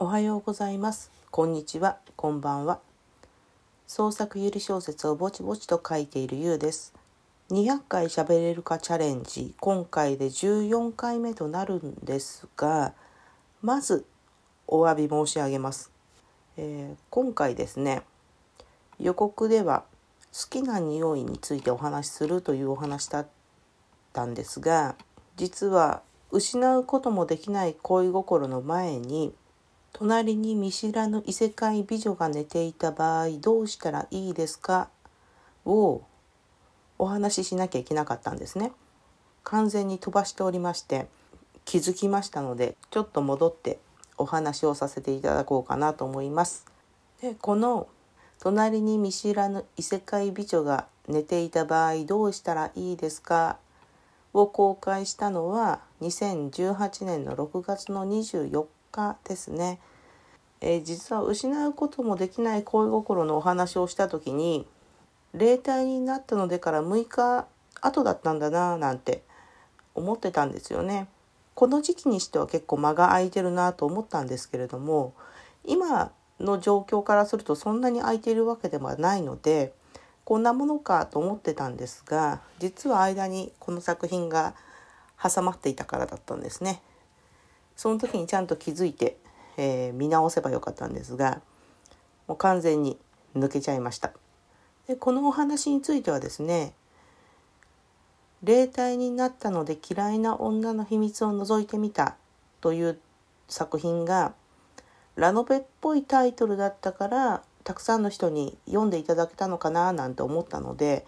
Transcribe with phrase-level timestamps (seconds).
[0.00, 1.10] おはようございます。
[1.32, 1.96] こんにちは。
[2.14, 2.78] こんばんは。
[3.88, 6.94] 創作ゆり小説をぼちぼちと書いているゆうです。
[7.50, 9.56] 200回喋れるかチャレンジ。
[9.58, 12.92] 今回で14回目となるんですが
[13.60, 14.06] まず
[14.68, 15.90] お詫び申し上げます、
[16.56, 18.02] えー、今回ですね
[19.00, 19.82] 予告では
[20.32, 23.26] 好きな匂いについてお話しするというお話だっ
[24.12, 24.94] たんですが
[25.36, 29.34] 実は失うこともできない恋心の前に
[29.92, 34.88] 隣に見知らぬ異世界美女が寝ていた場合どうしたらいいですか？
[35.64, 36.02] を
[36.98, 38.72] お話ししなきゃいけなかったんですね。
[39.44, 41.08] 完全に飛ばしておりまして
[41.64, 43.78] 気づきましたのでちょっと戻って
[44.18, 46.66] お話をさせていただこうかなと思います。
[47.20, 47.88] でこの
[48.40, 53.58] 隣に見知らぬ異世界美女が寝ていた場合どうしたらいいですか？
[54.34, 59.80] を公開したのは2018年の6月の24日ですね。
[60.60, 64.66] えー、実は失うこともできない恋心のお話をした時に
[65.32, 67.46] 霊体になったのでから6日
[67.80, 69.22] 後だったんだななんて
[69.94, 71.08] 思ってたんですよね。
[71.54, 75.12] この時期にしては結構間が空いてるなと思ったんですけれども
[75.64, 79.72] 今の状況からするとそんなに空いているわけではないので
[80.24, 84.54] こんなものかと思ってたんですが実は間にこの作品が
[85.20, 86.80] 挟まっていたからだったんですね。
[87.78, 89.16] その時にちゃんと気づいて
[89.58, 91.42] えー、見直せばよかったんですが
[92.26, 92.96] もう完全に
[93.36, 94.12] 抜けちゃいました。
[94.86, 96.72] でこのお話についてはですね
[98.42, 102.16] 霊体になったので嫌いな女の秘密を覗いてみた
[102.62, 102.98] という
[103.48, 104.32] 作品が
[105.16, 111.04] ラノベっぽいタイトルだったからたくさんの人に読んでいただけたのかななんて思ったので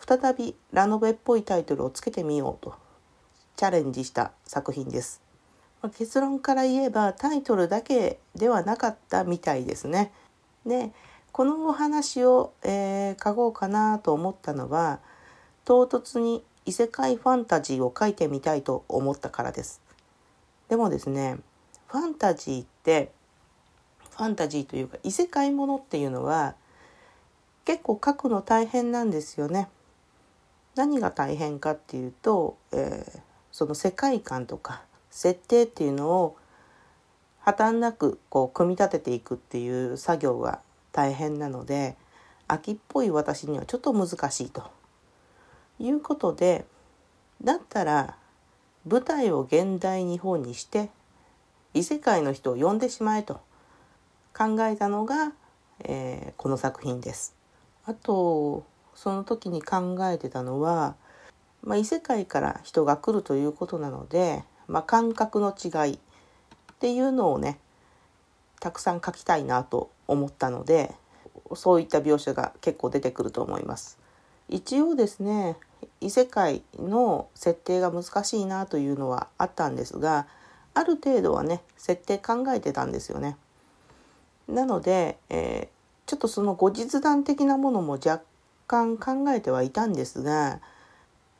[0.00, 2.74] 再びラノベっぽいタイトルをつけてみようと
[3.56, 5.21] チャレンジした作品です。
[5.82, 10.12] ま結論から言えばタイトルだけではなかったみたいですね。
[10.64, 10.92] で
[11.32, 15.00] このお話を、えー、書こうかなと思ったのは
[15.64, 19.80] 唐突に異世界ファンタジーを書いてみたいと思ったからです。
[20.68, 21.38] でもですね
[21.88, 23.10] ファンタジーって
[24.10, 26.54] ファンタジーというか異世界ものっていうのは
[27.64, 29.68] 結構書くの大変なんですよね。
[30.74, 33.20] 何が大変かっていうと、えー、
[33.50, 36.36] その世界観とか設定っていうのを
[37.40, 41.96] 破綻なくこう組み立てていくっていう作業が大変なので
[42.48, 44.70] 秋っぽい私にはちょっと難しいと
[45.78, 46.64] いうことで
[47.44, 48.16] だったら
[48.88, 50.88] 舞台を現代日本にして
[51.74, 53.40] 異世界の人を呼んでしまえと
[54.36, 55.32] 考えたのが、
[55.84, 57.36] えー、この作品です。
[57.84, 58.64] あと
[58.94, 60.96] その時に考えてたのは、
[61.62, 65.98] まあ、異世界から人が来るということなのでまあ、感覚の違いっ
[66.80, 67.58] ていうのをね
[68.60, 70.94] たくさん書きたいなと思ったので
[71.54, 73.98] そういった描写が結構出てくると思います。
[74.48, 75.56] 一応ですね
[76.00, 80.26] 異世界の設定が難しいなというのはあったんですが
[80.74, 83.36] ある程度はね設定考えてたんですよね。
[84.48, 88.22] なので、えー、ちょっとその後日談的なものも若
[88.66, 90.60] 干考えてはいたんですが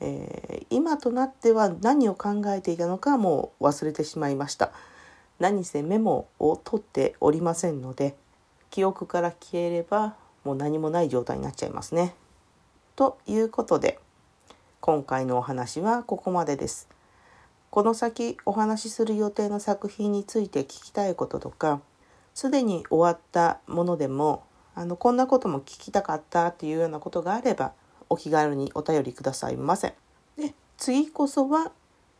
[0.00, 4.70] えー、今となっては何を考えていたのかもう忘れてしまいました。
[5.38, 8.16] 何せメモを取っておりませんので
[8.70, 12.14] 記憶から消えればもう何もない状態になっちゃいますね。
[12.96, 14.00] ということで
[14.80, 16.88] 今回のお話はここまでです。
[17.70, 21.80] この先お話しする予定の作品について聞きたいこととか
[22.34, 24.42] すでに終わったものでも
[24.74, 27.72] あのこんなことも聞きたかったっていうようなことがあれば
[28.10, 29.94] お気軽にお便りくださいませ。
[30.36, 31.72] で次こそは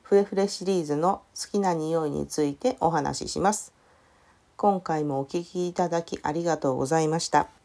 [0.03, 3.73] フレフレシリーズの好きな匂いについてお話しします。
[4.57, 7.58] 今回もお聴きいただきありがとうございました。